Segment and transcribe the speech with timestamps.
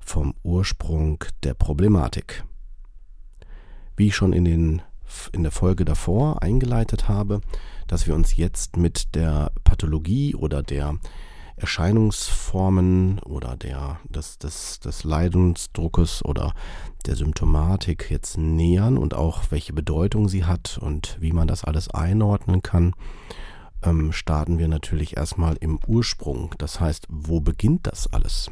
[0.00, 2.44] vom Ursprung der Problematik.
[3.96, 4.82] Wie ich schon in, den,
[5.32, 7.40] in der Folge davor eingeleitet habe,
[7.86, 10.96] dass wir uns jetzt mit der Pathologie oder der
[11.60, 16.54] Erscheinungsformen oder der, des, des, des Leidensdruckes oder
[17.06, 21.88] der Symptomatik jetzt nähern und auch welche Bedeutung sie hat und wie man das alles
[21.90, 22.94] einordnen kann,
[23.82, 26.54] ähm, starten wir natürlich erstmal im Ursprung.
[26.58, 28.50] Das heißt, wo beginnt das alles?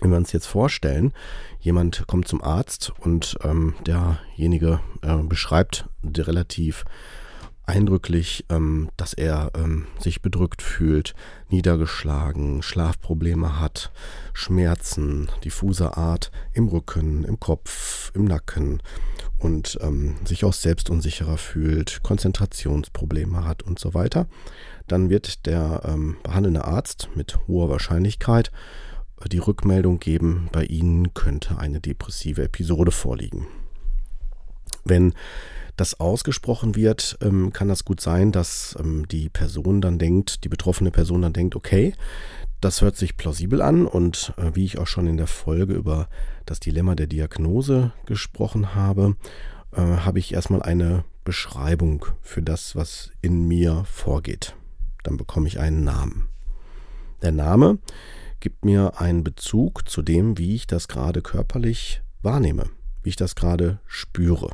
[0.00, 1.12] Wenn wir uns jetzt vorstellen,
[1.60, 6.84] jemand kommt zum Arzt und ähm, derjenige äh, beschreibt relativ
[7.66, 11.14] eindrücklich, ähm, dass er ähm, sich bedrückt fühlt,
[11.48, 13.92] niedergeschlagen, Schlafprobleme hat,
[14.32, 18.82] Schmerzen, diffuser Art im Rücken, im Kopf, im Nacken
[19.38, 24.28] und ähm, sich auch selbst unsicherer fühlt, Konzentrationsprobleme hat und so weiter,
[24.86, 28.52] dann wird der ähm, behandelnde Arzt mit hoher Wahrscheinlichkeit
[29.24, 33.46] die Rückmeldung geben, bei Ihnen könnte eine depressive Episode vorliegen.
[34.84, 35.14] Wenn
[35.76, 40.48] das ausgesprochen wird, ähm, kann das gut sein, dass ähm, die Person dann denkt, die
[40.48, 41.94] betroffene Person dann denkt, okay,
[42.60, 46.08] das hört sich plausibel an und äh, wie ich auch schon in der Folge über
[46.46, 49.16] das Dilemma der Diagnose gesprochen habe,
[49.72, 54.56] äh, habe ich erstmal eine Beschreibung für das, was in mir vorgeht.
[55.02, 56.28] Dann bekomme ich einen Namen.
[57.22, 57.78] Der Name
[58.40, 62.70] gibt mir einen Bezug zu dem, wie ich das gerade körperlich wahrnehme,
[63.02, 64.50] wie ich das gerade spüre.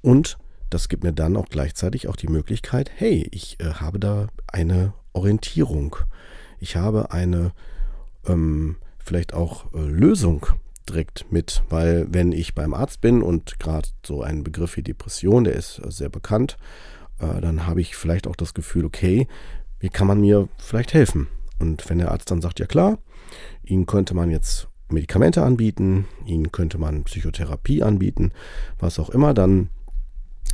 [0.00, 0.38] Und
[0.70, 4.94] das gibt mir dann auch gleichzeitig auch die Möglichkeit, hey, ich äh, habe da eine
[5.12, 5.96] Orientierung.
[6.58, 7.52] Ich habe eine
[8.26, 10.46] ähm, vielleicht auch äh, Lösung
[10.88, 15.44] direkt mit, weil wenn ich beim Arzt bin und gerade so ein Begriff wie Depression,
[15.44, 16.56] der ist äh, sehr bekannt,
[17.18, 19.28] äh, dann habe ich vielleicht auch das Gefühl, okay,
[19.78, 21.28] wie kann man mir vielleicht helfen?
[21.62, 22.98] Und wenn der Arzt dann sagt, ja klar,
[23.64, 28.32] Ihnen könnte man jetzt Medikamente anbieten, Ihnen könnte man Psychotherapie anbieten,
[28.78, 29.70] was auch immer, dann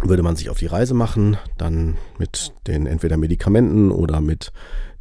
[0.03, 4.53] würde man sich auf die Reise machen, dann mit den entweder Medikamenten oder mit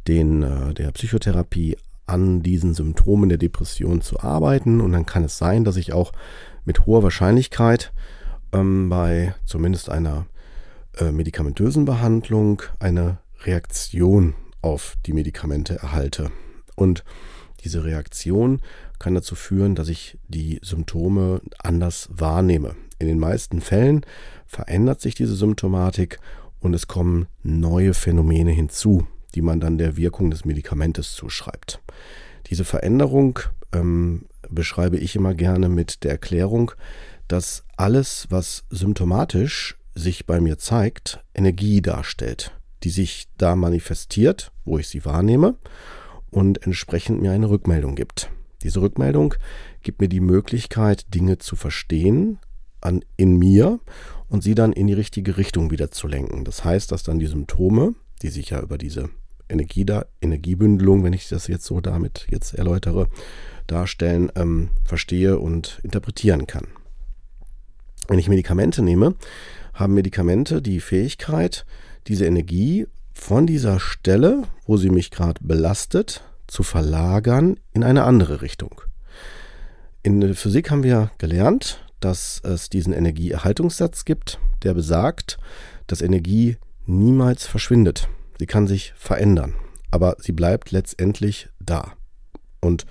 [0.08, 1.76] den äh, der Psychotherapie
[2.06, 4.80] an diesen Symptomen der Depression zu arbeiten.
[4.80, 6.12] Und dann kann es sein, dass ich auch
[6.64, 7.92] mit hoher Wahrscheinlichkeit
[8.52, 10.26] ähm, bei zumindest einer
[10.96, 16.30] äh, medikamentösen Behandlung eine Reaktion auf die Medikamente erhalte.
[16.74, 17.04] Und
[17.64, 18.60] diese Reaktion
[18.98, 22.76] kann dazu führen, dass ich die Symptome anders wahrnehme.
[22.98, 24.04] In den meisten Fällen
[24.46, 26.18] verändert sich diese Symptomatik
[26.60, 31.80] und es kommen neue Phänomene hinzu, die man dann der Wirkung des Medikamentes zuschreibt.
[32.46, 33.38] Diese Veränderung
[33.72, 36.72] ähm, beschreibe ich immer gerne mit der Erklärung,
[37.28, 44.78] dass alles, was symptomatisch sich bei mir zeigt, Energie darstellt, die sich da manifestiert, wo
[44.78, 45.56] ich sie wahrnehme
[46.30, 48.30] und entsprechend mir eine Rückmeldung gibt.
[48.62, 49.34] Diese Rückmeldung
[49.82, 52.38] gibt mir die Möglichkeit, Dinge zu verstehen
[52.80, 53.80] an, in mir
[54.28, 56.44] und sie dann in die richtige Richtung wieder zu lenken.
[56.44, 59.10] Das heißt, dass dann die Symptome, die sich ja über diese
[59.48, 63.08] Energie da, Energiebündelung, wenn ich das jetzt so damit jetzt erläutere,
[63.66, 66.66] darstellen, ähm, verstehe und interpretieren kann.
[68.08, 69.14] Wenn ich Medikamente nehme,
[69.74, 71.64] haben Medikamente die Fähigkeit,
[72.08, 78.40] diese Energie von dieser Stelle, wo sie mich gerade belastet, zu verlagern in eine andere
[78.40, 78.80] Richtung.
[80.02, 85.38] In der Physik haben wir gelernt, dass es diesen Energieerhaltungssatz gibt, der besagt,
[85.86, 86.56] dass Energie
[86.86, 88.08] niemals verschwindet.
[88.38, 89.54] Sie kann sich verändern,
[89.90, 91.92] aber sie bleibt letztendlich da
[92.60, 92.86] und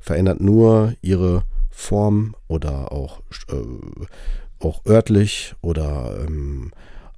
[0.00, 6.70] verändert nur ihre Form oder auch, äh, auch örtlich oder ähm,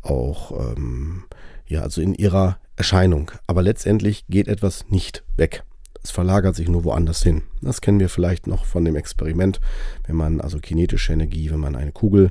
[0.06, 1.24] auch ähm,
[1.66, 3.30] ja, also in ihrer Erscheinung.
[3.46, 5.64] Aber letztendlich geht etwas nicht weg.
[6.02, 7.42] Es verlagert sich nur woanders hin.
[7.60, 9.60] Das kennen wir vielleicht noch von dem Experiment,
[10.06, 12.30] wenn man also kinetische Energie, wenn man eine Kugel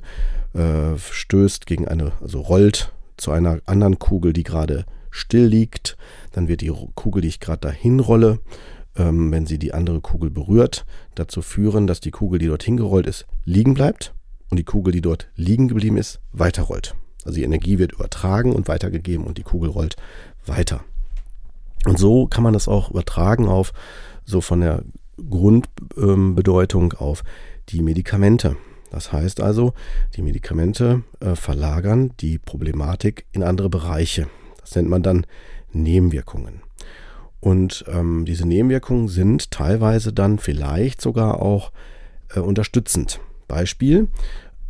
[0.53, 5.97] äh, stößt gegen eine, also rollt zu einer anderen Kugel, die gerade still liegt,
[6.31, 8.39] dann wird die Kugel, die ich gerade dahin rolle,
[8.95, 10.85] ähm, wenn sie die andere Kugel berührt,
[11.15, 14.13] dazu führen, dass die Kugel, die dorthin gerollt ist, liegen bleibt
[14.49, 16.95] und die Kugel, die dort liegen geblieben ist, weiterrollt.
[17.25, 19.95] Also die Energie wird übertragen und weitergegeben und die Kugel rollt
[20.45, 20.83] weiter.
[21.85, 23.73] Und so kann man das auch übertragen auf
[24.23, 24.83] so von der
[25.29, 27.23] Grundbedeutung ähm, auf
[27.69, 28.55] die Medikamente.
[28.91, 29.73] Das heißt also,
[30.15, 34.27] die Medikamente äh, verlagern die Problematik in andere Bereiche.
[34.61, 35.25] Das nennt man dann
[35.73, 36.61] Nebenwirkungen.
[37.39, 41.71] Und ähm, diese Nebenwirkungen sind teilweise dann vielleicht sogar auch
[42.33, 43.19] äh, unterstützend.
[43.47, 44.07] Beispiel,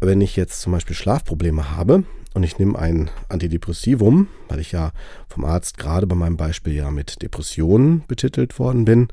[0.02, 2.04] wenn ich jetzt zum Beispiel Schlafprobleme habe
[2.36, 4.92] und ich nehme ein Antidepressivum, weil ich ja
[5.30, 9.08] vom Arzt gerade bei meinem Beispiel ja mit Depressionen betitelt worden bin,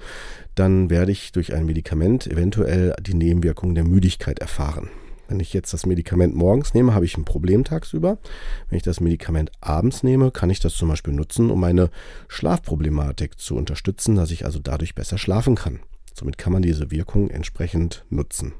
[0.57, 4.91] dann werde ich durch ein Medikament eventuell die Nebenwirkungen der Müdigkeit erfahren.
[5.29, 8.19] Wenn ich jetzt das Medikament morgens nehme, habe ich ein Problem tagsüber.
[8.69, 11.91] Wenn ich das Medikament abends nehme, kann ich das zum Beispiel nutzen, um meine
[12.27, 15.79] Schlafproblematik zu unterstützen, dass ich also dadurch besser schlafen kann.
[16.13, 18.53] Somit kann man diese Wirkung entsprechend nutzen.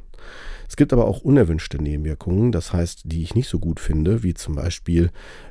[0.73, 4.33] Es gibt aber auch unerwünschte Nebenwirkungen, das heißt, die ich nicht so gut finde, wie
[4.33, 5.11] zum Beispiel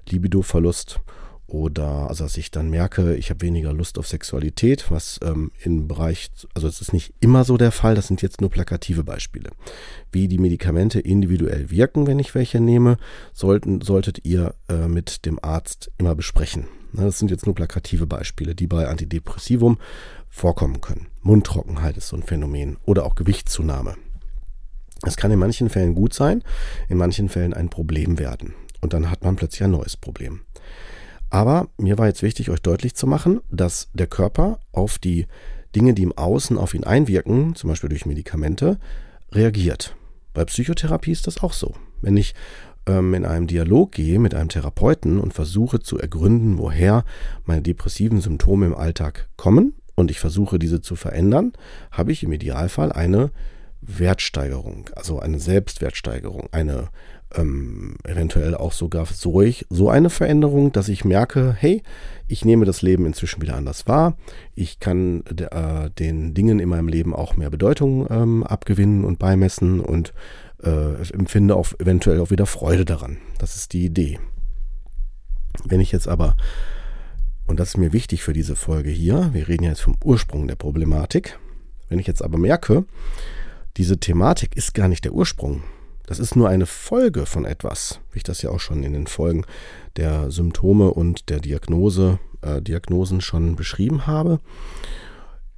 [0.09, 0.99] Libidoverlust
[1.45, 5.87] oder also dass ich dann merke, ich habe weniger Lust auf Sexualität, was ähm, im
[5.87, 9.51] Bereich, also es ist nicht immer so der Fall, das sind jetzt nur plakative Beispiele.
[10.11, 12.97] Wie die Medikamente individuell wirken, wenn ich welche nehme,
[13.31, 16.65] sollten, solltet ihr äh, mit dem Arzt immer besprechen.
[16.93, 19.77] Ne, das sind jetzt nur plakative Beispiele, die bei Antidepressivum
[20.29, 21.09] vorkommen können.
[21.21, 23.97] Mundtrockenheit ist so ein Phänomen oder auch Gewichtszunahme.
[25.03, 26.43] Es kann in manchen Fällen gut sein,
[26.89, 28.53] in manchen Fällen ein Problem werden.
[28.81, 30.41] Und dann hat man plötzlich ein neues Problem.
[31.29, 35.27] Aber mir war jetzt wichtig, euch deutlich zu machen, dass der Körper auf die
[35.75, 38.77] Dinge, die im Außen auf ihn einwirken, zum Beispiel durch Medikamente,
[39.31, 39.95] reagiert.
[40.33, 41.73] Bei Psychotherapie ist das auch so.
[42.01, 42.35] Wenn ich
[42.85, 47.05] ähm, in einem Dialog gehe mit einem Therapeuten und versuche zu ergründen, woher
[47.45, 51.53] meine depressiven Symptome im Alltag kommen und ich versuche diese zu verändern,
[51.91, 53.31] habe ich im Idealfall eine
[53.81, 56.89] Wertsteigerung, also eine Selbstwertsteigerung, eine
[57.35, 61.81] ähm, eventuell auch sogar so, ich, so eine Veränderung, dass ich merke, hey,
[62.27, 64.17] ich nehme das Leben inzwischen wieder anders wahr.
[64.53, 69.79] Ich kann äh, den Dingen in meinem Leben auch mehr Bedeutung ähm, abgewinnen und beimessen
[69.79, 70.13] und
[70.63, 73.17] äh, empfinde auch eventuell auch wieder Freude daran.
[73.39, 74.19] Das ist die Idee.
[75.65, 76.35] Wenn ich jetzt aber,
[77.47, 80.55] und das ist mir wichtig für diese Folge hier, wir reden jetzt vom Ursprung der
[80.55, 81.39] Problematik,
[81.89, 82.85] wenn ich jetzt aber merke,
[83.77, 85.63] diese Thematik ist gar nicht der Ursprung,
[86.11, 89.07] das ist nur eine Folge von etwas, wie ich das ja auch schon in den
[89.07, 89.45] Folgen
[89.95, 94.41] der Symptome und der Diagnose, äh, Diagnosen schon beschrieben habe.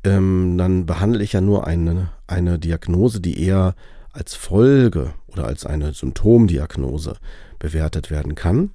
[0.03, 3.73] Ähm, dann behandle ich ja nur eine, eine Diagnose, die eher
[4.11, 7.15] als Folge oder als eine Symptomdiagnose
[7.57, 8.71] bewertet werden kann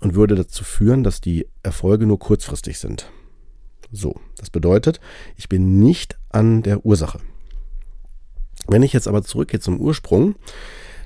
[0.00, 3.08] und würde dazu führen, dass die Erfolge nur kurzfristig sind.
[3.92, 4.98] So, das bedeutet,
[5.36, 7.20] ich bin nicht an der Ursache.
[8.70, 10.36] Wenn ich jetzt aber zurückgehe zum Ursprung,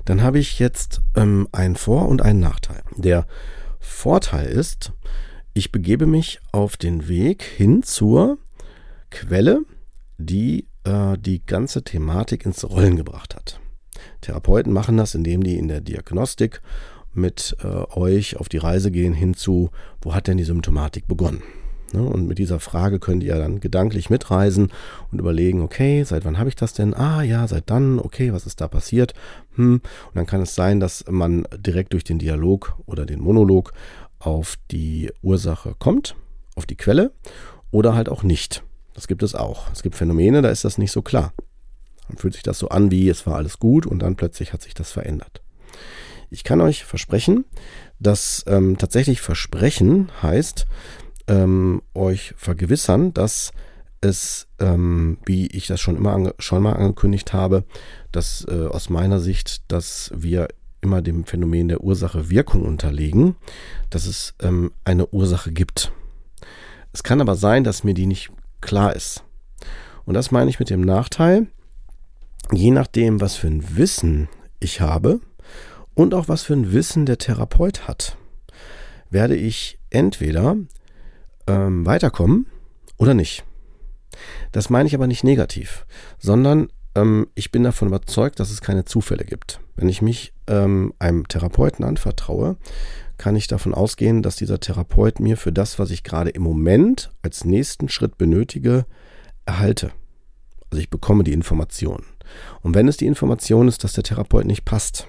[0.05, 2.83] dann habe ich jetzt ähm, einen Vor- und einen Nachteil.
[2.95, 3.25] Der
[3.79, 4.93] Vorteil ist,
[5.55, 8.37] ich begebe mich auf den Weg hin zur
[9.09, 9.61] Quelle,
[10.19, 13.59] die äh, die ganze Thematik ins Rollen gebracht hat.
[14.21, 16.61] Therapeuten machen das, indem die in der Diagnostik
[17.13, 17.67] mit äh,
[17.97, 21.41] euch auf die Reise gehen hinzu, wo hat denn die Symptomatik begonnen?
[21.93, 22.01] Ne?
[22.01, 24.71] Und mit dieser Frage könnt ihr dann gedanklich mitreisen
[25.11, 26.93] und überlegen, okay, seit wann habe ich das denn?
[26.93, 29.13] Ah ja, seit dann, okay, was ist da passiert?
[29.55, 29.75] Hm.
[29.75, 33.73] Und dann kann es sein, dass man direkt durch den Dialog oder den Monolog
[34.19, 36.15] auf die Ursache kommt,
[36.55, 37.11] auf die Quelle
[37.71, 38.63] oder halt auch nicht.
[38.93, 39.71] Das gibt es auch.
[39.71, 41.33] Es gibt Phänomene, da ist das nicht so klar.
[42.07, 44.61] Dann fühlt sich das so an, wie es war alles gut und dann plötzlich hat
[44.61, 45.41] sich das verändert.
[46.29, 47.45] Ich kann euch versprechen,
[47.99, 50.65] dass ähm, tatsächlich Versprechen heißt,
[51.27, 53.51] ähm, euch vergewissern, dass
[54.01, 57.63] es, ähm, wie ich das schon immer schon mal angekündigt habe,
[58.11, 60.47] dass äh, aus meiner Sicht, dass wir
[60.81, 63.35] immer dem Phänomen der Ursache-Wirkung unterlegen,
[63.89, 65.91] dass es ähm, eine Ursache gibt.
[66.93, 69.23] Es kann aber sein, dass mir die nicht klar ist.
[70.05, 71.47] Und das meine ich mit dem Nachteil,
[72.51, 74.29] je nachdem, was für ein Wissen
[74.59, 75.19] ich habe
[75.95, 78.17] und auch was für ein Wissen der Therapeut hat,
[79.09, 80.55] werde ich entweder
[81.47, 82.47] ähm, weiterkommen
[82.97, 83.43] oder nicht.
[84.51, 85.85] Das meine ich aber nicht negativ,
[86.17, 89.59] sondern ähm, ich bin davon überzeugt, dass es keine Zufälle gibt.
[89.75, 92.57] Wenn ich mich ähm, einem Therapeuten anvertraue,
[93.17, 97.11] kann ich davon ausgehen, dass dieser Therapeut mir für das, was ich gerade im Moment
[97.21, 98.85] als nächsten Schritt benötige,
[99.45, 99.91] erhalte.
[100.69, 102.03] Also ich bekomme die Information.
[102.61, 105.07] Und wenn es die Information ist, dass der Therapeut nicht passt,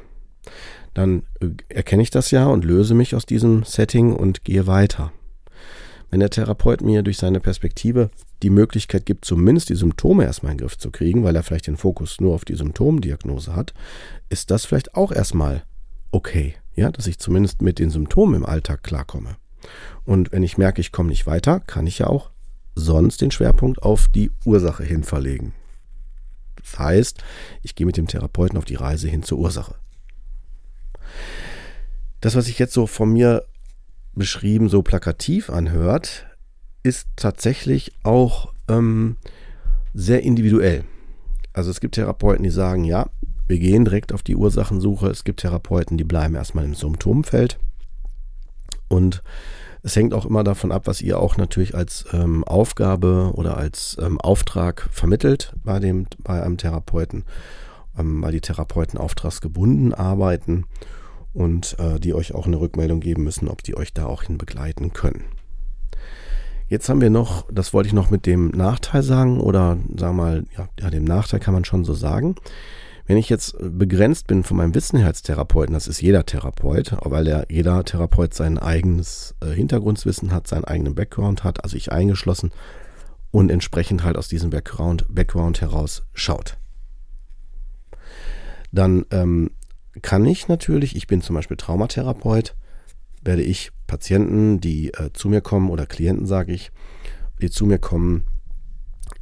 [0.94, 5.12] dann äh, erkenne ich das ja und löse mich aus diesem Setting und gehe weiter.
[6.10, 8.10] Wenn der Therapeut mir durch seine Perspektive
[8.42, 11.66] die Möglichkeit gibt, zumindest die Symptome erstmal in den Griff zu kriegen, weil er vielleicht
[11.66, 13.74] den Fokus nur auf die Symptomdiagnose hat,
[14.28, 15.64] ist das vielleicht auch erstmal
[16.12, 19.36] okay, ja, dass ich zumindest mit den Symptomen im Alltag klarkomme.
[20.04, 22.30] Und wenn ich merke, ich komme nicht weiter, kann ich ja auch
[22.74, 25.54] sonst den Schwerpunkt auf die Ursache hin verlegen.
[26.56, 27.24] Das heißt,
[27.62, 29.74] ich gehe mit dem Therapeuten auf die Reise hin zur Ursache.
[32.20, 33.44] Das, was ich jetzt so von mir
[34.16, 36.26] beschrieben so plakativ anhört,
[36.82, 39.16] ist tatsächlich auch ähm,
[39.94, 40.84] sehr individuell.
[41.52, 43.06] Also es gibt Therapeuten, die sagen, ja,
[43.46, 45.08] wir gehen direkt auf die Ursachensuche.
[45.08, 47.58] Es gibt Therapeuten, die bleiben erstmal im Symptomfeld.
[48.88, 49.22] Und
[49.82, 53.96] es hängt auch immer davon ab, was ihr auch natürlich als ähm, Aufgabe oder als
[54.00, 57.24] ähm, Auftrag vermittelt bei, dem, bei einem Therapeuten,
[57.98, 60.64] ähm, weil die Therapeuten auftragsgebunden arbeiten
[61.36, 64.38] und äh, die euch auch eine Rückmeldung geben müssen, ob die euch da auch hin
[64.38, 65.24] begleiten können.
[66.68, 70.44] Jetzt haben wir noch, das wollte ich noch mit dem Nachteil sagen oder sagen mal,
[70.56, 72.36] ja, ja, dem Nachteil kann man schon so sagen.
[73.06, 76.96] Wenn ich jetzt begrenzt bin von meinem Wissen her als Therapeuten, das ist jeder Therapeut,
[77.02, 81.92] weil der, jeder Therapeut sein eigenes äh, Hintergrundwissen hat, seinen eigenen Background hat, also ich
[81.92, 82.50] eingeschlossen
[83.30, 86.56] und entsprechend halt aus diesem Background, Background heraus schaut.
[88.72, 89.50] Dann ähm,
[90.06, 92.54] kann ich natürlich, ich bin zum Beispiel Traumatherapeut,
[93.24, 96.70] werde ich Patienten, die äh, zu mir kommen oder Klienten, sage ich,
[97.42, 98.24] die zu mir kommen,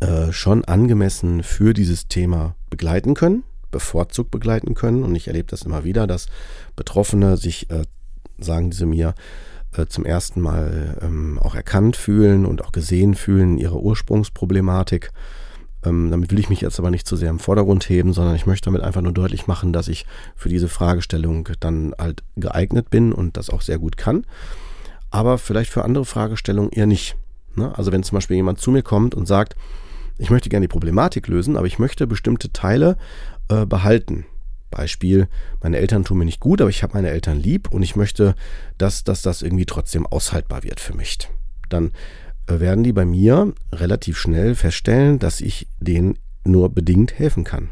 [0.00, 5.02] äh, schon angemessen für dieses Thema begleiten können bevorzugt begleiten können.
[5.02, 6.26] Und ich erlebe das immer wieder, dass
[6.76, 7.82] Betroffene sich, äh,
[8.38, 9.14] sagen sie mir,
[9.72, 15.12] äh, zum ersten Mal ähm, auch erkannt fühlen und auch gesehen fühlen in ihrer Ursprungsproblematik.
[15.84, 18.46] Ähm, damit will ich mich jetzt aber nicht zu sehr im Vordergrund heben, sondern ich
[18.46, 23.12] möchte damit einfach nur deutlich machen, dass ich für diese Fragestellung dann halt geeignet bin
[23.12, 24.26] und das auch sehr gut kann.
[25.10, 27.16] Aber vielleicht für andere Fragestellungen eher nicht.
[27.54, 27.76] Ne?
[27.76, 29.56] Also wenn zum Beispiel jemand zu mir kommt und sagt,
[30.18, 32.96] ich möchte gerne die Problematik lösen, aber ich möchte bestimmte Teile
[33.48, 34.26] äh, behalten.
[34.70, 35.28] Beispiel,
[35.62, 38.34] meine Eltern tun mir nicht gut, aber ich habe meine Eltern lieb und ich möchte,
[38.76, 41.18] dass, dass das irgendwie trotzdem aushaltbar wird für mich.
[41.68, 41.92] Dann
[42.46, 47.70] werden die bei mir relativ schnell feststellen, dass ich denen nur bedingt helfen kann.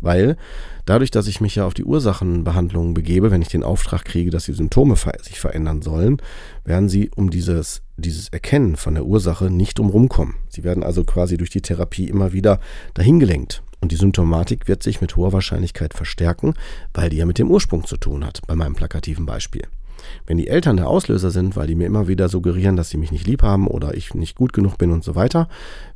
[0.00, 0.36] Weil
[0.84, 4.44] dadurch, dass ich mich ja auf die Ursachenbehandlung begebe, wenn ich den Auftrag kriege, dass
[4.44, 6.18] die Symptome sich verändern sollen,
[6.64, 10.34] werden sie um dieses, dieses Erkennen von der Ursache nicht drumherum kommen.
[10.48, 12.58] Sie werden also quasi durch die Therapie immer wieder
[12.94, 13.62] dahin gelenkt.
[13.80, 16.54] Und die Symptomatik wird sich mit hoher Wahrscheinlichkeit verstärken,
[16.94, 19.62] weil die ja mit dem Ursprung zu tun hat, bei meinem plakativen Beispiel.
[20.26, 23.12] Wenn die Eltern der Auslöser sind, weil die mir immer wieder suggerieren, dass sie mich
[23.12, 25.48] nicht lieb haben oder ich nicht gut genug bin und so weiter,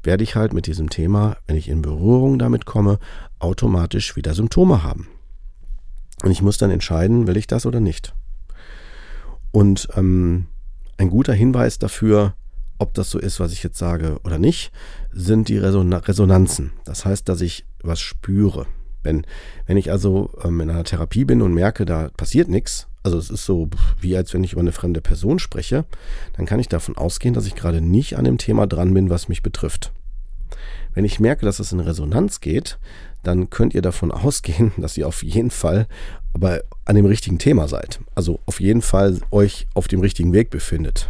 [0.02, 2.98] werde ich halt mit diesem Thema, wenn ich in Berührung damit komme,
[3.38, 5.08] automatisch wieder Symptome haben.
[6.22, 8.14] Und ich muss dann entscheiden, will ich das oder nicht.
[9.52, 10.46] Und ähm,
[10.98, 12.34] ein guter Hinweis dafür,
[12.78, 14.72] ob das so ist, was ich jetzt sage oder nicht,
[15.12, 16.72] sind die Resonanzen.
[16.84, 18.66] Das heißt, dass ich was spüre.
[19.02, 19.24] Wenn,
[19.66, 23.30] wenn ich also ähm, in einer Therapie bin und merke, da passiert nichts, also es
[23.30, 23.68] ist so
[24.00, 25.84] wie als wenn ich über eine fremde Person spreche,
[26.36, 29.28] dann kann ich davon ausgehen, dass ich gerade nicht an dem Thema dran bin, was
[29.28, 29.92] mich betrifft.
[30.92, 32.78] Wenn ich merke, dass es in Resonanz geht,
[33.22, 35.86] dann könnt ihr davon ausgehen, dass ihr auf jeden Fall
[36.34, 38.00] aber an dem richtigen Thema seid.
[38.16, 41.08] Also auf jeden Fall euch auf dem richtigen Weg befindet.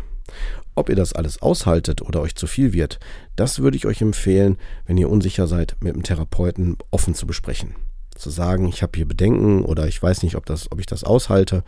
[0.74, 3.00] Ob ihr das alles aushaltet oder euch zu viel wird,
[3.36, 7.74] das würde ich euch empfehlen, wenn ihr unsicher seid, mit dem Therapeuten offen zu besprechen.
[8.16, 11.04] Zu sagen, ich habe hier Bedenken oder ich weiß nicht, ob, das, ob ich das
[11.04, 11.62] aushalte,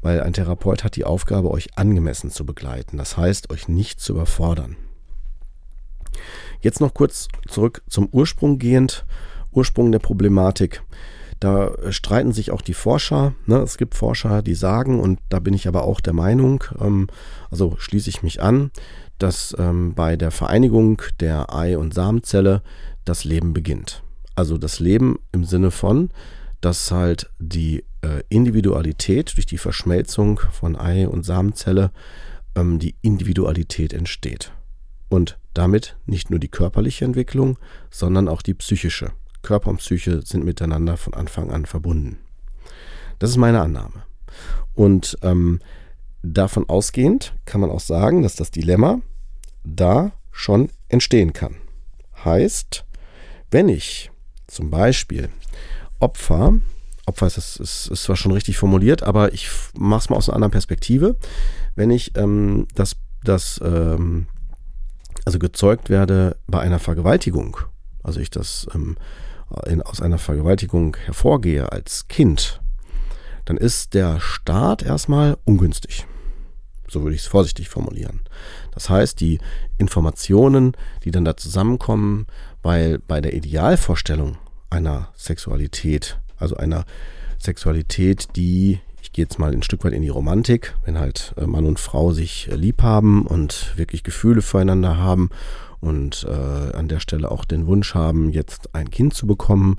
[0.00, 2.96] weil ein Therapeut hat die Aufgabe, euch angemessen zu begleiten.
[2.96, 4.76] Das heißt, euch nicht zu überfordern.
[6.60, 9.06] Jetzt noch kurz zurück zum Ursprung gehend,
[9.52, 10.82] Ursprung der Problematik.
[11.40, 13.34] Da streiten sich auch die Forscher.
[13.46, 13.58] Ne?
[13.58, 17.06] Es gibt Forscher, die sagen, und da bin ich aber auch der Meinung, ähm,
[17.50, 18.72] also schließe ich mich an,
[19.18, 22.62] dass ähm, bei der Vereinigung der Ei- und Samenzelle
[23.04, 24.02] das Leben beginnt.
[24.38, 26.10] Also das Leben im Sinne von,
[26.60, 31.90] dass halt die äh, Individualität durch die Verschmelzung von Ei- und Samenzelle
[32.54, 34.52] ähm, die Individualität entsteht.
[35.08, 37.58] Und damit nicht nur die körperliche Entwicklung,
[37.90, 39.10] sondern auch die psychische.
[39.42, 42.18] Körper und Psyche sind miteinander von Anfang an verbunden.
[43.18, 44.04] Das ist meine Annahme.
[44.72, 45.58] Und ähm,
[46.22, 49.00] davon ausgehend kann man auch sagen, dass das Dilemma
[49.64, 51.56] da schon entstehen kann.
[52.24, 52.84] Heißt,
[53.50, 54.12] wenn ich
[54.48, 55.28] zum Beispiel
[56.00, 56.54] Opfer,
[57.06, 60.36] Opfer ist, ist, ist zwar schon richtig formuliert, aber ich mache es mal aus einer
[60.36, 61.16] anderen Perspektive.
[61.74, 64.26] Wenn ich ähm, das, das ähm,
[65.24, 67.58] also gezeugt werde bei einer Vergewaltigung,
[68.02, 68.96] also ich das ähm,
[69.66, 72.60] in, aus einer Vergewaltigung hervorgehe als Kind,
[73.44, 76.06] dann ist der Staat erstmal ungünstig.
[76.90, 78.20] So würde ich es vorsichtig formulieren.
[78.72, 79.38] Das heißt, die
[79.76, 80.72] Informationen,
[81.04, 82.26] die dann da zusammenkommen,
[82.68, 84.36] weil bei der Idealvorstellung
[84.68, 86.84] einer Sexualität, also einer
[87.38, 91.46] Sexualität, die, ich gehe jetzt mal ein Stück weit in die Romantik, wenn halt äh,
[91.46, 95.30] Mann und Frau sich äh, lieb haben und wirklich Gefühle füreinander haben
[95.80, 99.76] und äh, an der Stelle auch den Wunsch haben, jetzt ein Kind zu bekommen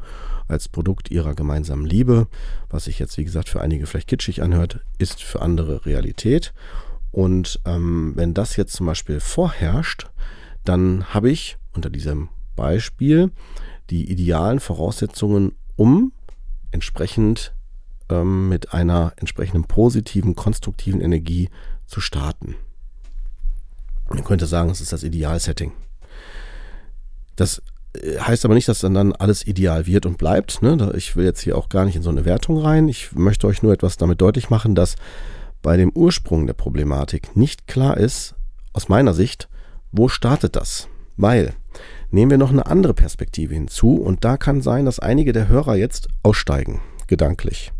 [0.47, 2.25] als Produkt ihrer gemeinsamen Liebe,
[2.71, 6.55] was sich jetzt, wie gesagt, für einige vielleicht kitschig anhört, ist für andere Realität.
[7.11, 10.09] Und ähm, wenn das jetzt zum Beispiel vorherrscht,
[10.65, 13.31] dann habe ich unter diesem Beispiel
[13.89, 16.11] die idealen Voraussetzungen, um
[16.71, 17.53] entsprechend
[18.09, 21.49] ähm, mit einer entsprechenden positiven, konstruktiven Energie
[21.85, 22.55] zu starten.
[24.09, 25.71] Man könnte sagen, es ist das Idealsetting.
[27.35, 27.61] Das
[27.93, 30.61] äh, heißt aber nicht, dass dann, dann alles ideal wird und bleibt.
[30.61, 30.91] Ne?
[30.95, 32.87] Ich will jetzt hier auch gar nicht in so eine Wertung rein.
[32.87, 34.95] Ich möchte euch nur etwas damit deutlich machen, dass
[35.61, 38.35] bei dem Ursprung der Problematik nicht klar ist,
[38.73, 39.49] aus meiner Sicht,
[39.91, 40.87] wo startet das?
[41.17, 41.53] Weil,
[42.11, 45.75] nehmen wir noch eine andere Perspektive hinzu und da kann sein, dass einige der Hörer
[45.75, 47.71] jetzt aussteigen, gedanklich.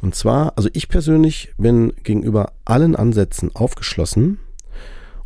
[0.00, 4.38] Und zwar, also ich persönlich bin gegenüber allen Ansätzen aufgeschlossen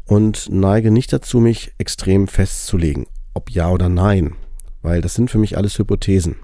[0.06, 4.34] und neige nicht dazu, mich extrem festzulegen, ob ja oder nein,
[4.82, 6.36] weil das sind für mich alles Hypothesen.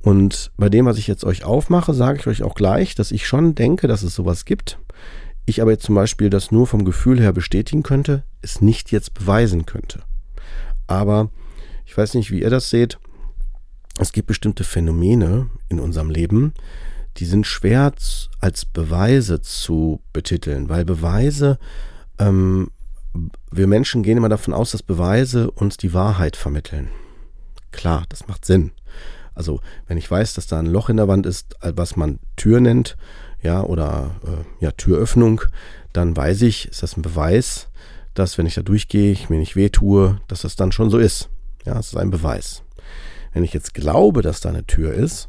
[0.00, 3.26] Und bei dem, was ich jetzt euch aufmache, sage ich euch auch gleich, dass ich
[3.26, 4.78] schon denke, dass es sowas gibt.
[5.46, 9.14] Ich aber jetzt zum Beispiel das nur vom Gefühl her bestätigen könnte, es nicht jetzt
[9.14, 10.00] beweisen könnte.
[10.86, 11.30] Aber
[11.84, 12.98] ich weiß nicht, wie ihr das seht.
[13.98, 16.52] Es gibt bestimmte Phänomene in unserem Leben,
[17.16, 17.92] die sind schwer
[18.40, 21.58] als Beweise zu betiteln, weil Beweise
[22.18, 22.70] ähm,
[23.50, 26.88] wir Menschen gehen immer davon aus, dass Beweise uns die Wahrheit vermitteln.
[27.72, 28.72] Klar, das macht Sinn.
[29.34, 32.60] Also, wenn ich weiß, dass da ein Loch in der Wand ist, was man Tür
[32.60, 32.96] nennt,
[33.42, 35.42] ja, oder äh, ja, Türöffnung,
[35.92, 37.68] dann weiß ich, ist das ein Beweis,
[38.18, 41.28] dass wenn ich da durchgehe, ich mir nicht wehtue, dass das dann schon so ist.
[41.64, 42.62] Ja, es ist ein Beweis.
[43.32, 45.28] Wenn ich jetzt glaube, dass da eine Tür ist,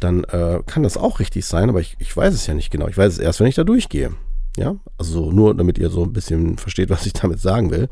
[0.00, 2.88] dann äh, kann das auch richtig sein, aber ich, ich weiß es ja nicht genau.
[2.88, 4.12] Ich weiß es erst, wenn ich da durchgehe.
[4.56, 7.88] Ja, also nur damit ihr so ein bisschen versteht, was ich damit sagen will.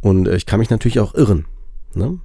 [0.00, 1.46] Und äh, ich kann mich natürlich auch irren.
[1.94, 2.18] Ne?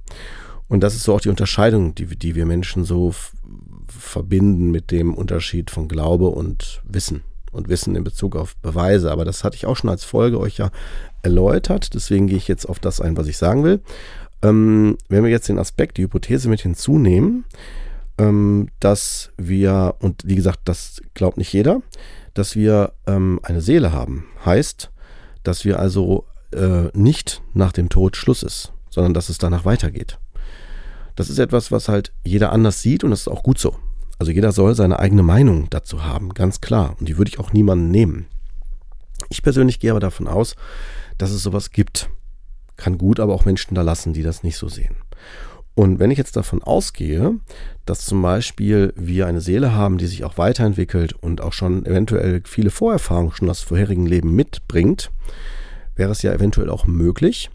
[0.68, 3.14] Und das ist so auch die Unterscheidung, die, die wir Menschen so
[3.88, 7.22] verbinden mit dem Unterschied von Glaube und Wissen.
[7.52, 9.10] Und Wissen in Bezug auf Beweise.
[9.10, 10.70] Aber das hatte ich auch schon als Folge euch ja
[11.22, 11.94] erläutert.
[11.94, 13.80] Deswegen gehe ich jetzt auf das ein, was ich sagen will.
[14.42, 17.44] Ähm, wenn wir jetzt den Aspekt, die Hypothese mit hinzunehmen,
[18.18, 21.82] ähm, dass wir, und wie gesagt, das glaubt nicht jeder,
[22.34, 24.26] dass wir ähm, eine Seele haben.
[24.44, 24.90] Heißt,
[25.42, 30.18] dass wir also äh, nicht nach dem Tod Schluss ist, sondern dass es danach weitergeht.
[31.16, 33.76] Das ist etwas, was halt jeder anders sieht und das ist auch gut so.
[34.20, 36.94] Also jeder soll seine eigene Meinung dazu haben, ganz klar.
[37.00, 38.26] Und die würde ich auch niemandem nehmen.
[39.30, 40.56] Ich persönlich gehe aber davon aus,
[41.16, 42.10] dass es sowas gibt.
[42.76, 44.94] Kann gut aber auch Menschen da lassen, die das nicht so sehen.
[45.74, 47.36] Und wenn ich jetzt davon ausgehe,
[47.86, 52.42] dass zum Beispiel wir eine Seele haben, die sich auch weiterentwickelt und auch schon eventuell
[52.44, 55.10] viele Vorerfahrungen schon aus vorherigen Leben mitbringt,
[55.96, 57.48] wäre es ja eventuell auch möglich,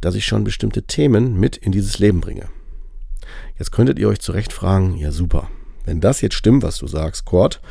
[0.00, 2.48] dass ich schon bestimmte Themen mit in dieses Leben bringe.
[3.56, 5.48] Jetzt könntet ihr euch zurecht fragen, ja super,
[5.88, 7.62] wenn das jetzt stimmt, was du sagst, Kurt,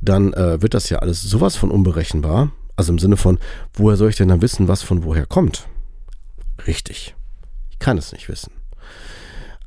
[0.00, 2.50] dann äh, wird das ja alles sowas von unberechenbar.
[2.76, 3.38] Also im Sinne von,
[3.74, 5.68] woher soll ich denn dann wissen, was von woher kommt?
[6.66, 7.14] Richtig.
[7.70, 8.52] Ich kann es nicht wissen.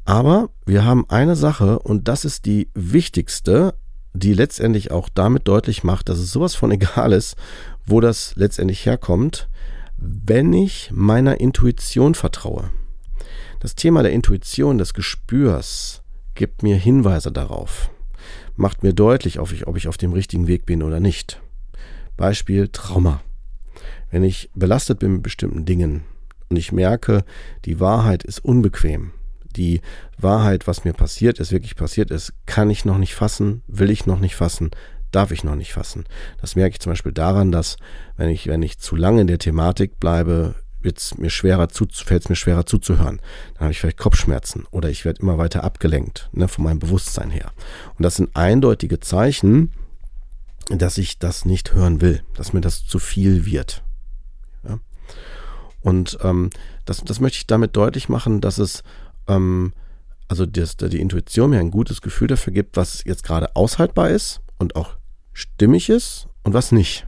[0.04, 3.76] Aber wir haben eine Sache und das ist die wichtigste,
[4.14, 7.36] die letztendlich auch damit deutlich macht, dass es sowas von egal ist,
[7.86, 9.48] wo das letztendlich herkommt,
[9.98, 12.72] wenn ich meiner Intuition vertraue.
[13.60, 16.01] Das Thema der Intuition, des Gespürs,
[16.36, 17.92] gibt mir Hinweise darauf,
[18.56, 21.42] macht mir deutlich, ob ich, auf dem richtigen Weg bin oder nicht.
[22.18, 23.22] Beispiel Trauma.
[24.10, 26.04] Wenn ich belastet bin mit bestimmten Dingen
[26.50, 27.24] und ich merke,
[27.66, 29.12] die Wahrheit ist unbequem,
[29.56, 29.82] die
[30.18, 34.06] Wahrheit, was mir passiert ist, wirklich passiert ist, kann ich noch nicht fassen, will ich
[34.06, 34.72] noch nicht fassen,
[35.12, 36.06] darf ich noch nicht fassen.
[36.40, 37.78] Das merke ich zum Beispiel daran, dass
[38.18, 42.24] wenn ich, wenn ich zu lange in der Thematik bleibe, wird's mir schwerer zu, fällt
[42.24, 43.22] es mir schwerer zuzuhören.
[43.54, 47.30] Dann habe ich vielleicht Kopfschmerzen oder ich werde immer weiter abgelenkt, ne, von meinem Bewusstsein
[47.30, 47.52] her.
[47.98, 49.72] Und das sind eindeutige Zeichen,
[50.70, 53.84] dass ich das nicht hören will, dass mir das zu viel wird.
[54.68, 54.80] Ja?
[55.82, 56.50] Und ähm,
[56.86, 58.84] das, das möchte ich damit deutlich machen, dass es
[59.28, 59.74] ähm,
[60.32, 64.40] also dass die Intuition mir ein gutes Gefühl dafür gibt, was jetzt gerade aushaltbar ist
[64.60, 64.96] und auch
[65.34, 67.06] stimmig ist und was nicht.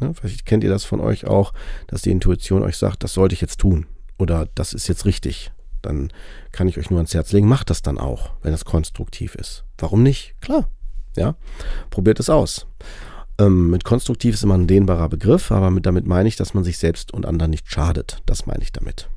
[0.00, 0.12] Ne?
[0.14, 1.52] Vielleicht kennt ihr das von euch auch,
[1.86, 3.86] dass die Intuition euch sagt, das sollte ich jetzt tun
[4.18, 5.52] oder das ist jetzt richtig.
[5.82, 6.12] Dann
[6.52, 9.64] kann ich euch nur ans Herz legen, macht das dann auch, wenn es konstruktiv ist.
[9.78, 10.34] Warum nicht?
[10.40, 10.68] Klar.
[11.16, 11.34] Ja,
[11.90, 12.66] probiert es aus.
[13.38, 16.62] Ähm, mit konstruktiv ist immer ein dehnbarer Begriff, aber mit, damit meine ich, dass man
[16.62, 18.18] sich selbst und anderen nicht schadet.
[18.26, 19.08] Das meine ich damit.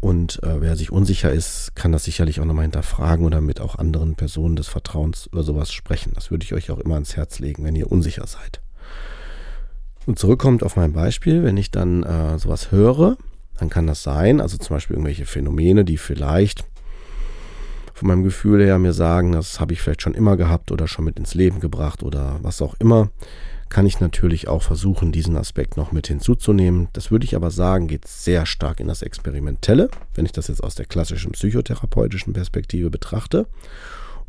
[0.00, 3.76] Und äh, wer sich unsicher ist, kann das sicherlich auch nochmal hinterfragen oder mit auch
[3.76, 6.12] anderen Personen des Vertrauens über sowas sprechen.
[6.14, 8.60] Das würde ich euch auch immer ans Herz legen, wenn ihr unsicher seid.
[10.06, 13.16] Und zurückkommt auf mein Beispiel, wenn ich dann äh, sowas höre,
[13.58, 16.64] dann kann das sein, also zum Beispiel irgendwelche Phänomene, die vielleicht
[17.92, 21.06] von meinem Gefühl her mir sagen, das habe ich vielleicht schon immer gehabt oder schon
[21.06, 23.10] mit ins Leben gebracht oder was auch immer,
[23.68, 26.88] kann ich natürlich auch versuchen, diesen Aspekt noch mit hinzuzunehmen.
[26.92, 30.62] Das würde ich aber sagen, geht sehr stark in das Experimentelle, wenn ich das jetzt
[30.62, 33.46] aus der klassischen psychotherapeutischen Perspektive betrachte.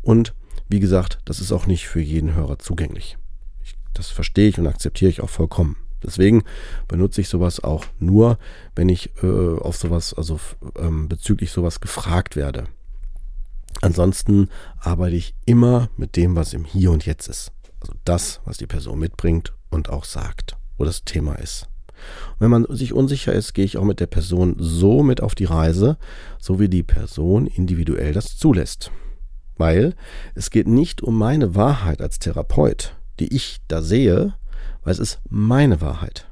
[0.02, 0.34] Und
[0.68, 3.16] wie gesagt, das ist auch nicht für jeden Hörer zugänglich.
[3.94, 5.76] Das verstehe ich und akzeptiere ich auch vollkommen.
[6.02, 6.44] Deswegen
[6.86, 8.38] benutze ich sowas auch nur,
[8.76, 10.38] wenn ich äh, auf sowas, also
[10.78, 12.64] ähm, bezüglich sowas gefragt werde.
[13.80, 14.48] Ansonsten
[14.78, 17.52] arbeite ich immer mit dem, was im Hier und Jetzt ist.
[17.80, 21.68] Also das, was die Person mitbringt und auch sagt, wo das Thema ist.
[22.32, 25.34] Und wenn man sich unsicher ist, gehe ich auch mit der Person so mit auf
[25.34, 25.98] die Reise,
[26.38, 28.92] so wie die Person individuell das zulässt.
[29.56, 29.96] Weil
[30.34, 34.34] es geht nicht um meine Wahrheit als Therapeut die ich da sehe,
[34.82, 36.28] weil es ist meine Wahrheit.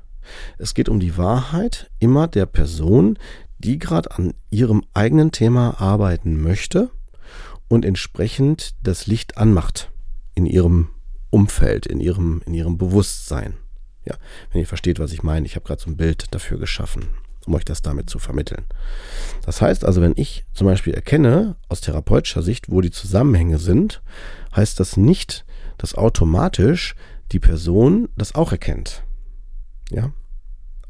[0.59, 3.18] Es geht um die Wahrheit immer der Person,
[3.59, 6.90] die gerade an ihrem eigenen Thema arbeiten möchte
[7.68, 9.90] und entsprechend das Licht anmacht
[10.35, 10.88] in ihrem
[11.31, 13.55] Umfeld, in ihrem, in ihrem Bewusstsein.
[14.05, 14.14] Ja,
[14.53, 17.07] wenn ihr versteht, was ich meine, ich habe gerade so ein Bild dafür geschaffen,
[17.46, 18.64] um euch das damit zu vermitteln.
[19.44, 24.03] Das heißt also, wenn ich zum Beispiel erkenne, aus therapeutischer Sicht, wo die Zusammenhänge sind,
[24.55, 25.44] heißt das nicht,
[25.78, 26.94] dass automatisch
[27.32, 29.02] die Person das auch erkennt.
[29.90, 30.12] Ja.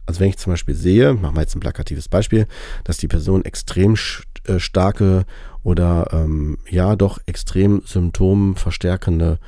[0.06, 2.46] Also wenn ich zum Beispiel sehe, machen wir jetzt ein plakatives Beispiel,
[2.84, 3.96] dass die Person extrem
[4.44, 5.26] äh, starke
[5.62, 9.40] oder ähm, ja doch extrem symptomverstärkende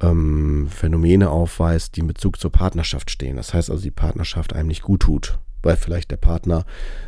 [0.00, 3.36] ähm, Phänomene aufweist, die in Bezug zur Partnerschaft stehen.
[3.36, 6.64] Das heißt also, die Partnerschaft einem nicht gut tut, weil vielleicht der Partner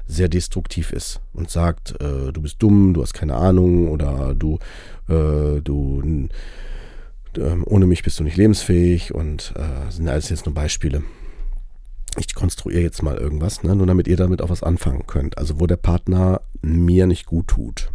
[0.06, 4.58] sehr destruktiv ist und sagt, äh, du bist dumm, du hast keine Ahnung oder du,
[5.08, 6.28] äh, du
[7.38, 11.02] ähm, ohne mich bist du nicht lebensfähig und äh, sind alles jetzt nur Beispiele.
[12.18, 15.38] Ich konstruiere jetzt mal irgendwas, ne, nur damit ihr damit auch was anfangen könnt.
[15.38, 17.90] Also wo der Partner mir nicht gut tut.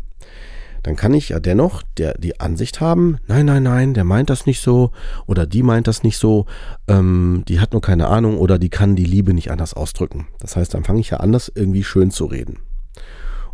[0.83, 4.45] Dann kann ich ja dennoch der, die Ansicht haben, nein, nein, nein, der meint das
[4.45, 4.91] nicht so
[5.25, 6.45] oder die meint das nicht so,
[6.87, 10.27] ähm, die hat nur keine Ahnung oder die kann die Liebe nicht anders ausdrücken.
[10.39, 12.59] Das heißt, dann fange ich ja an, das irgendwie schön zu reden.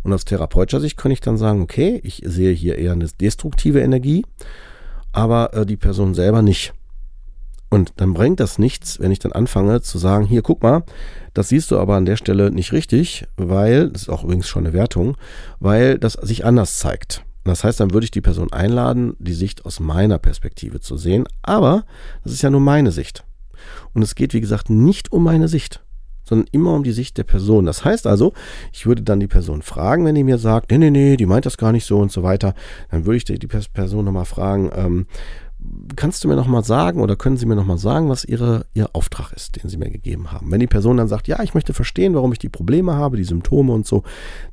[0.02, 3.80] Und aus therapeutischer Sicht kann ich dann sagen, okay, ich sehe hier eher eine destruktive
[3.80, 4.26] Energie
[5.12, 6.74] aber äh, die Person selber nicht.
[7.70, 10.84] Und dann bringt das nichts, wenn ich dann anfange zu sagen, hier guck mal,
[11.32, 14.66] das siehst du aber an der Stelle nicht richtig, weil, das ist auch übrigens schon
[14.66, 15.16] eine Wertung,
[15.58, 17.24] weil das sich anders zeigt.
[17.44, 21.26] Das heißt, dann würde ich die Person einladen, die Sicht aus meiner Perspektive zu sehen,
[21.40, 21.84] aber
[22.24, 23.24] das ist ja nur meine Sicht.
[23.94, 25.82] Und es geht, wie gesagt, nicht um meine Sicht,
[26.24, 27.66] sondern immer um die Sicht der Person.
[27.66, 28.32] Das heißt also,
[28.72, 31.46] ich würde dann die Person fragen, wenn die mir sagt, nee, nee, nee, die meint
[31.46, 32.54] das gar nicht so und so weiter,
[32.90, 35.06] dann würde ich die, Person nochmal fragen, ähm,
[35.96, 39.32] kannst du mir nochmal sagen oder können Sie mir nochmal sagen, was ihre, Ihr Auftrag
[39.32, 40.50] ist, den Sie mir gegeben haben?
[40.50, 43.24] Wenn die Person dann sagt, ja, ich möchte verstehen, warum ich die Probleme habe, die
[43.24, 44.02] Symptome und so,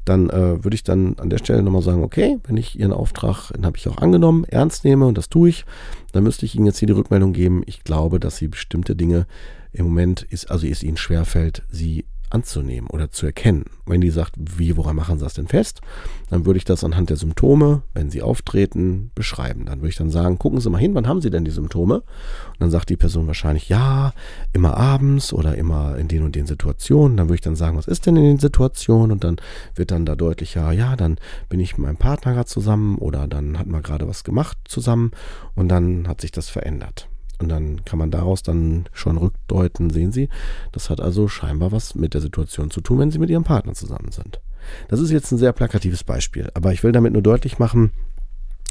[0.05, 3.51] dann äh, würde ich dann an der Stelle nochmal sagen, okay, wenn ich Ihren Auftrag,
[3.51, 5.65] den habe ich auch angenommen, ernst nehme und das tue ich,
[6.11, 9.25] dann müsste ich Ihnen jetzt hier die Rückmeldung geben, ich glaube, dass Sie bestimmte Dinge
[9.71, 13.65] im Moment ist, also es ihnen schwerfällt, sie anzunehmen oder zu erkennen.
[13.85, 15.81] Wenn die sagt, wie, woran machen sie das denn fest?
[16.29, 19.65] Dann würde ich das anhand der Symptome, wenn sie auftreten, beschreiben.
[19.65, 21.95] Dann würde ich dann sagen, gucken Sie mal hin, wann haben Sie denn die Symptome?
[21.95, 24.13] Und dann sagt die Person wahrscheinlich, ja,
[24.53, 27.17] immer abends oder immer in den und den Situationen.
[27.17, 29.11] Dann würde ich dann sagen, was ist denn in den Situationen?
[29.11, 29.37] Und dann
[29.75, 31.17] wird dann da deutlicher, ja, dann
[31.49, 35.11] bin ich mit meinem Partner gerade zusammen oder dann hat man gerade was gemacht zusammen
[35.55, 37.09] und dann hat sich das verändert.
[37.41, 40.29] Und dann kann man daraus dann schon rückdeuten, sehen Sie,
[40.71, 43.73] das hat also scheinbar was mit der Situation zu tun, wenn Sie mit Ihrem Partner
[43.73, 44.41] zusammen sind.
[44.89, 47.91] Das ist jetzt ein sehr plakatives Beispiel, aber ich will damit nur deutlich machen,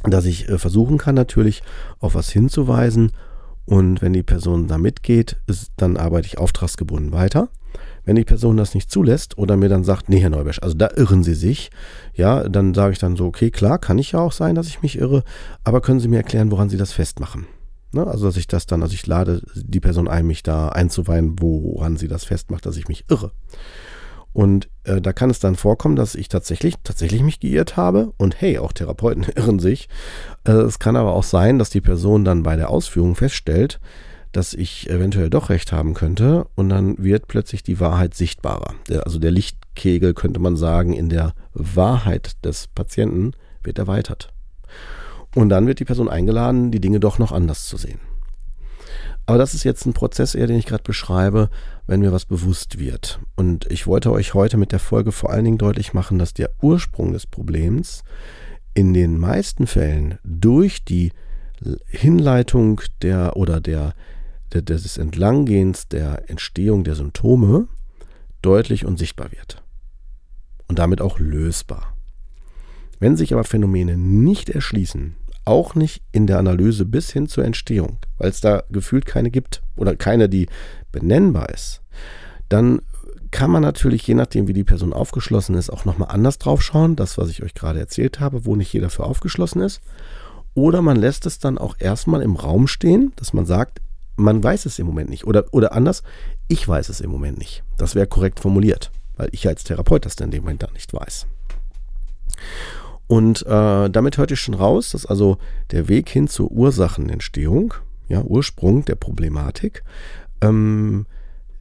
[0.05, 1.63] dass ich äh, versuchen kann, natürlich
[1.99, 3.13] auf was hinzuweisen.
[3.65, 7.49] Und wenn die Person da mitgeht, ist, dann arbeite ich auftragsgebunden weiter.
[8.05, 10.89] Wenn die Person das nicht zulässt oder mir dann sagt, nee, Herr Neubesch, also da
[10.97, 11.71] irren Sie sich,
[12.15, 14.81] ja, dann sage ich dann so, okay, klar, kann ich ja auch sein, dass ich
[14.81, 15.25] mich irre,
[15.65, 17.47] aber können Sie mir erklären, woran Sie das festmachen?
[17.93, 18.07] Ne?
[18.07, 21.97] Also, dass ich das dann, also ich lade die Person ein, mich da einzuweihen, woran
[21.97, 23.33] sie das festmacht, dass ich mich irre.
[24.33, 28.13] Und äh, da kann es dann vorkommen, dass ich tatsächlich, tatsächlich mich geirrt habe.
[28.19, 29.89] Und hey, auch Therapeuten irren sich.
[30.45, 33.81] Äh, es kann aber auch sein, dass die Person dann bei der Ausführung feststellt,
[34.33, 38.75] dass ich eventuell doch recht haben könnte und dann wird plötzlich die Wahrheit sichtbarer.
[38.89, 44.33] Der, also der Lichtkegel könnte man sagen, in der Wahrheit des Patienten wird erweitert.
[45.35, 48.01] Und dann wird die Person eingeladen, die Dinge doch noch anders zu sehen.
[49.29, 51.51] Aber das ist jetzt ein Prozess eher, den ich gerade beschreibe,
[51.87, 53.21] wenn mir was bewusst wird.
[53.37, 56.51] Und ich wollte euch heute mit der Folge vor allen Dingen deutlich machen, dass der
[56.63, 58.05] Ursprung des Problems
[58.73, 61.13] in den meisten Fällen durch die
[61.89, 63.95] Hinleitung der oder der,
[64.55, 67.69] der des Entlanggehens der Entstehung der Symptome
[68.41, 69.63] deutlich und sichtbar wird.
[70.69, 71.95] Und damit auch lösbar.
[72.99, 75.17] Wenn sich aber Phänomene nicht erschließen,
[75.49, 79.63] auch nicht in der Analyse bis hin zur Entstehung, weil es da gefühlt keine gibt
[79.77, 80.47] oder keine, die
[80.93, 81.83] benennbar ist,
[82.49, 82.83] dann
[83.31, 86.97] kann man natürlich, je nachdem, wie die Person aufgeschlossen ist, auch nochmal anders drauf schauen.
[86.97, 89.81] Das, was ich euch gerade erzählt habe, wo nicht jeder für aufgeschlossen ist.
[90.55, 93.81] Oder man lässt es dann auch erstmal im Raum stehen, dass man sagt,
[94.17, 95.27] man weiß es im Moment nicht.
[95.27, 96.03] Oder, oder anders,
[96.49, 97.63] ich weiß es im Moment nicht.
[97.77, 101.27] Das wäre korrekt formuliert, weil ich als Therapeut das in dem Moment dann nicht weiß.
[103.09, 105.39] Und äh, damit hört ihr schon raus, dass also
[105.73, 107.75] der Weg hin zur Ursachenentstehung,
[108.07, 109.83] ja, Ursprung der Problematik,
[110.43, 111.07] ähm,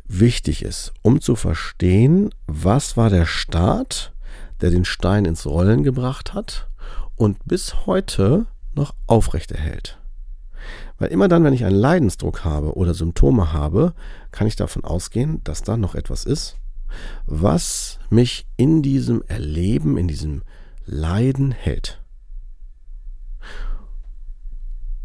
[0.08, 4.14] wichtig ist, um zu verstehen, was war der Start,
[4.62, 6.68] der den Stein ins Rollen gebracht hat
[7.16, 10.00] und bis heute noch aufrechterhält.
[11.00, 13.94] Weil immer dann, wenn ich einen Leidensdruck habe oder Symptome habe,
[14.32, 16.58] kann ich davon ausgehen, dass da noch etwas ist,
[17.26, 20.42] was mich in diesem Erleben, in diesem
[20.88, 22.02] Leiden hält.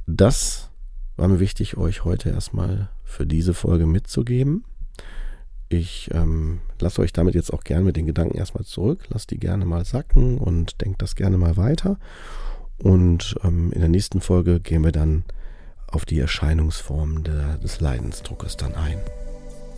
[0.06, 0.70] Das
[1.16, 4.64] war mir wichtig, euch heute erstmal für diese Folge mitzugeben.
[5.68, 9.38] Ich ähm, lasse euch damit jetzt auch gerne mit den Gedanken erstmal zurück, lasst die
[9.38, 11.98] gerne mal sacken und denkt das gerne mal weiter.
[12.78, 15.24] Und ähm, in der nächsten Folge gehen wir dann
[15.88, 18.98] auf die Erscheinungsformen der, des Leidensdruckes dann ein.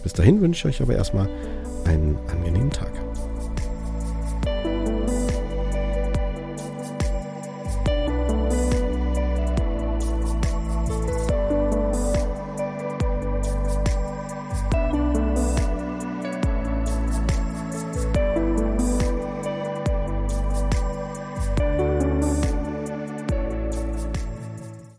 [0.03, 1.31] Bis dahin wünsche ich euch aber erstmal
[1.87, 2.93] einen angenehmen Tag.